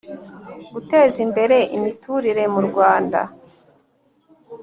[0.73, 3.19] guteza imbere imiturire mu Rwanda